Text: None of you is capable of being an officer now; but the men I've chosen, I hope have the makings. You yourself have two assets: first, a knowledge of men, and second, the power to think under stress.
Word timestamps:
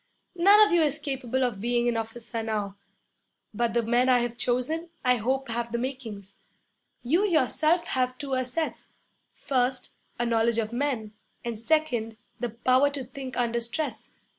None 0.35 0.59
of 0.65 0.73
you 0.73 0.81
is 0.81 0.97
capable 0.97 1.43
of 1.43 1.61
being 1.61 1.87
an 1.87 1.95
officer 1.95 2.41
now; 2.41 2.75
but 3.53 3.75
the 3.75 3.83
men 3.83 4.09
I've 4.09 4.35
chosen, 4.35 4.89
I 5.05 5.17
hope 5.17 5.47
have 5.49 5.71
the 5.71 5.77
makings. 5.77 6.33
You 7.03 7.23
yourself 7.23 7.85
have 7.85 8.17
two 8.17 8.33
assets: 8.33 8.87
first, 9.31 9.93
a 10.17 10.25
knowledge 10.25 10.57
of 10.57 10.73
men, 10.73 11.13
and 11.45 11.59
second, 11.59 12.17
the 12.39 12.49
power 12.49 12.89
to 12.89 13.03
think 13.03 13.37
under 13.37 13.59
stress. 13.59 14.09